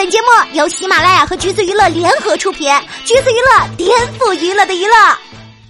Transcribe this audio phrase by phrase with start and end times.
[0.00, 2.72] 本节目由喜马拉雅和橘子娱乐联合出品，
[3.04, 4.94] 橘子娱乐颠覆娱乐的娱乐。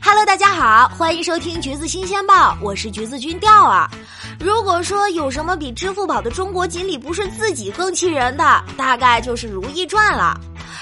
[0.00, 3.90] Hello，大家好，欢迎收听《橘子新鲜报》，我是橘子君钓儿。
[4.38, 10.38] 如果说有什么比支付宝的中国锦鲤不是自己更气人的，大概就是《如懿传》了。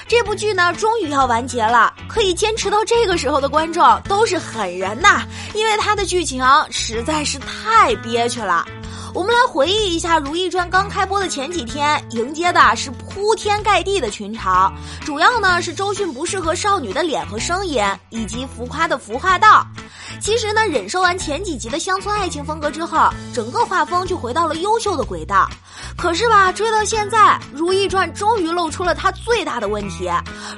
[0.07, 5.23] 这部剧呢，终于要完结了，可以坚持到这个时候的观众都是狠人呐，
[5.55, 8.63] 因为它的剧情实在是太憋屈了。
[9.19, 19.67] 我们来回忆一下《如懿传》刚开播的前几天，迎接的是铺天盖地的群嘲，主要呢是周迅不适合少女的脸和声音，以及浮夸的服化道。
[20.21, 25.49] 其实呢，忍受完前几集的乡村爱情风格之后，整个画风就回到了优秀的轨道。
[25.97, 27.17] 可是吧，追到现在，
[27.51, 30.09] 《如懿传》终于露出了它最大的问题。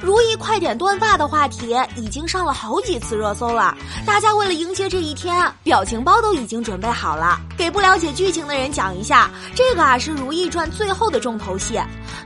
[0.01, 7.39] 如懿快点断发的话题已经上了好几次热搜了，大家为了迎接这一天，表情包都已经准备好了。
[7.57, 11.79] 给不了解剧情的人讲一下，这个啊是《如懿传》最后的重头戏，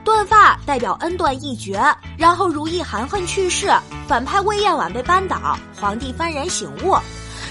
[0.04, 1.80] 断发代表恩断义绝，
[2.16, 3.70] 然后如懿含恨去世，
[4.08, 6.96] 反派魏嬿婉被扳倒，皇帝幡然醒悟。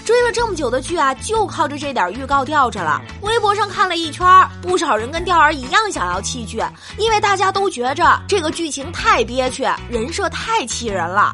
[0.06, 3.02] 追了这么久的剧啊，就靠着这点预告吊着了。
[3.22, 4.26] 微博上看了一圈，
[4.62, 6.62] 不少人跟钓儿一样想要弃剧，
[7.00, 11.34] 因为大家都觉着这个剧情太憋屈，人设太气人了。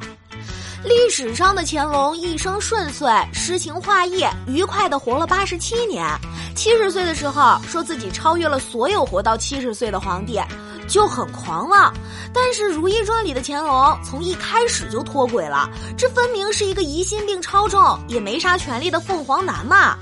[0.86, 6.08] 历史上的乾隆一生顺遂，诗情画意，愉快的活了八十七年。
[6.56, 10.39] 七十岁的时候，说自己超越了所有活到七十岁的皇帝。
[10.88, 11.94] 就很狂妄，
[12.34, 19.98] 但是《如懿传》里的乾隆从一开始就脱轨了，这分明是一个疑心病超重也没啥权力的凤凰男嘛！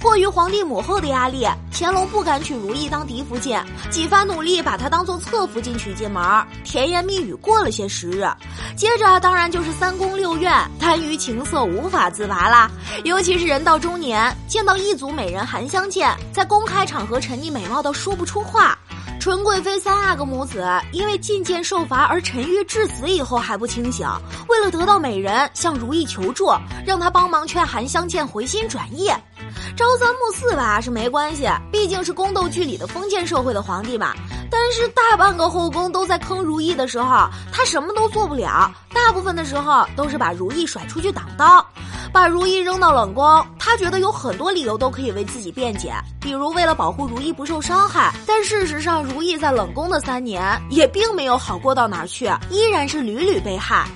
[0.00, 3.58] 迫于皇帝母后的压力，乾隆不敢娶如懿当嫡福晋，
[3.90, 6.22] 几番努力把她当做侧福晋娶进门，
[6.64, 8.26] 甜言蜜语过了些时日，
[8.76, 12.70] 接着当然就是三宫六院，贪于情色无法自拔啦。
[13.04, 18.76] 尤其是人到中年，见到一组美人韩香见，在公开场合沉溺美貌到说不出话。
[19.22, 24.04] 纯贵妃三阿哥母子因为进谏受罚而沉郁致死以后还不清醒，
[24.48, 26.50] 为了得到美人向如懿求助，
[26.84, 29.06] 让她帮忙劝韩相见回心转意。
[29.76, 34.12] 朝三暮四吧是没关系，毕竟是宫斗剧里的封建社会的皇帝嘛。
[34.50, 41.64] 但是大半个后宫都在坑如懿的时候，他什么都做不了，大部分的时候都是把如懿甩出去挡刀。
[42.12, 48.12] 把如懿扔到冷宫，他觉得有很多理由都可以为自己辩解，比如为了保护如懿不受伤害。
[48.26, 53.88] 但事实上，如懿在冷宫的三年也并没有好过到哪儿去，依然是屡屡被害，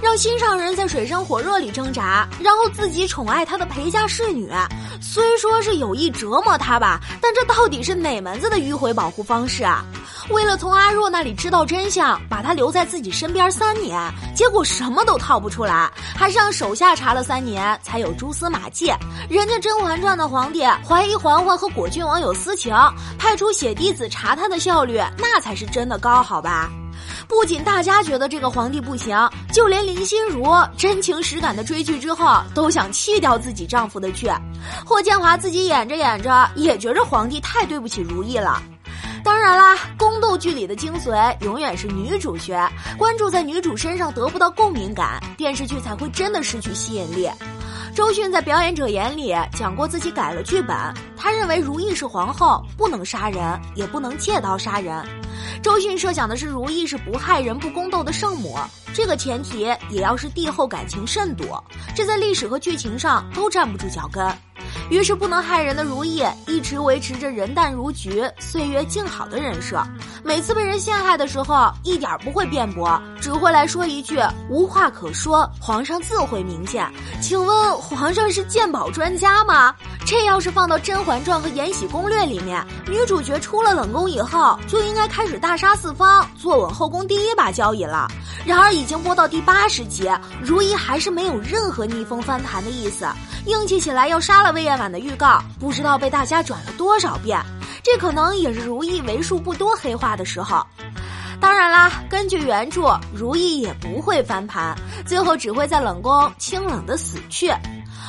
[0.00, 4.48] 让心上人在水深火热里挣扎，然后自己宠爱她的陪嫁侍女，
[5.02, 9.84] 虽说是有意折磨她吧，但这到底是哪门子的迂回保护方式啊？
[10.30, 14.00] 为了从阿若那里知道真相，把她留在自己身边三年，
[14.34, 18.92] 结果什么都套不出来，还是让手下查了三年才有蛛丝马迹。
[19.28, 22.74] 人家《甄嬛传》的皇帝怀疑嬛嬛和果郡王有私情，
[23.18, 26.70] 派出血滴子查他的效率那才是真的高，好吧？
[27.28, 29.16] 不仅大家觉得这个皇帝不行，
[29.52, 30.46] 就连林心如
[30.76, 34.30] 真情实感的追剧之后，都想弃掉自己丈夫的剧。
[34.86, 38.62] 霍建华自己演着演着，也觉着皇帝太对不起如懿了。
[39.24, 47.30] 当然啦，宫斗剧里的精髓永远是女主角，关注在女主身上得不到共鸣感，电视剧才会真的失去吸引力。
[47.94, 50.76] 周迅在表演者眼里讲过自己改了剧本，
[51.16, 55.02] 他认为如懿是皇后，不能杀人，也不能借刀杀人。
[55.62, 58.58] 周迅设想的是如懿是不害人、不宫斗的圣母，
[58.92, 61.44] 这个前提也要是帝后感情甚笃，
[61.96, 64.22] 这在历史和剧情上都站不住脚跟。
[64.90, 69.82] 于是不能害人的如懿一直维持着人淡如菊、岁月静好的人设，
[70.22, 74.18] 每次被人陷害的时候，一点不会辩驳，只会来说一句
[74.50, 76.86] “无话可说”，皇上自会明鉴。
[77.20, 79.74] 请问皇上是鉴宝专家吗？
[80.06, 88.06] 这要是放到《甄嬛传》和《延禧攻略》里面，女主角出了冷宫以后，就应该开始大杀四方，坐稳后宫第一把交椅了。
[88.44, 90.10] 然而已经播到第八十集，
[90.42, 93.06] 如懿还是没有任何逆风翻盘的意思。
[93.46, 97.38] 硬气起来要杀了魏嬿婉的预告，不知道被大家转了多少遍。
[97.82, 100.66] 这可能也是如懿为数不多黑化的时候。
[101.40, 104.74] 当然啦，根据原著，如懿也不会翻盘，
[105.04, 107.52] 最后只会在冷宫清冷的死去。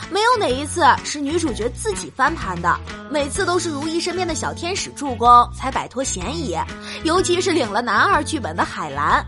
[0.09, 6.56] 没有哪一次是女主角自己翻盘的，每次都是如懿身边的小天使助攻才摆脱嫌疑。
[7.04, 9.25] 尤其是领了男二剧本的海兰，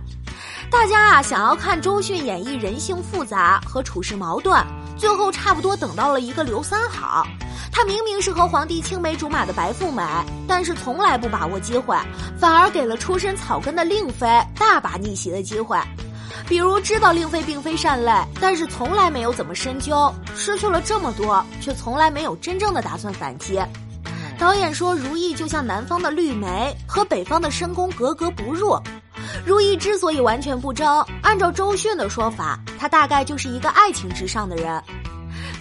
[0.71, 4.55] 大家啊想要看周迅演绎人性复杂和处事矛盾。
[4.97, 7.25] 最后差不多等到了一个刘三好，
[7.71, 10.03] 她明明是和皇帝青梅竹马的白富美，
[10.47, 11.95] 但是从来不把握机会，
[12.39, 14.27] 反而给了出身草根的令妃
[14.57, 15.77] 大把逆袭的机会。
[16.47, 23.59] 比如知道令妃并非善类，但是从来没有怎么深究，失去了这么多，却从来没有真正的打算反击。
[24.39, 28.79] 导演说如懿就像南方的绿梅和北方的深宫格格不入。
[29.47, 34.83] 如懿之所以完全不争，按照周迅的说法，她大概就是一个爱情至上的人。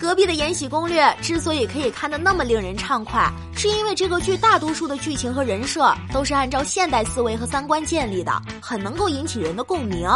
[0.00, 10.10] 隔壁的《延禧攻略》之所以可以看得那么令人畅快，是因为这个剧大多数的剧情和人设都是按照现代思维和三观建立的，很能够引起人的共鸣。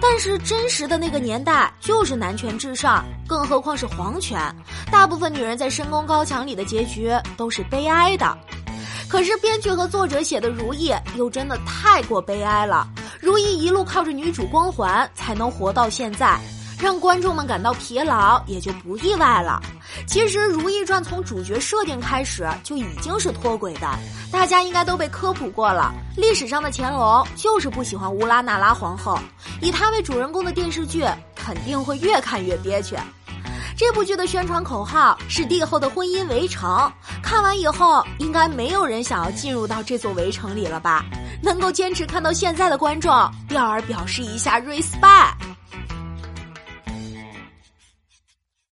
[0.00, 4.40] 但是真实的那个年代就是男权至上，更何况是皇权，
[4.88, 8.38] 大部分女人在深宫高墙里的结局都是悲哀的。
[9.08, 12.88] 可是编剧和作者写的如懿又真的太过悲哀了，
[13.30, 16.36] 如懿一路靠着女主光环才能活到现在。
[16.82, 19.62] 让观众们感到疲劳也就不意外了。
[20.04, 23.86] 其实《如懿传》从主角设定开始就已经是脱轨的，
[24.32, 25.92] 大家应该都被科普过了。
[26.16, 29.16] 历史上的乾隆就是不喜欢乌拉那拉皇后，
[29.60, 31.04] 以她为主人公的电视剧
[31.36, 32.96] 肯定会越看越憋屈。
[33.76, 36.90] 这部剧的宣传口号是“帝后的婚姻围城”，
[37.22, 41.04] 看完以后应该没有人想要进入到这座围城里了吧？
[41.42, 43.12] 能够坚持看到现在的观众，
[43.48, 45.34] 调儿表示一下 respect。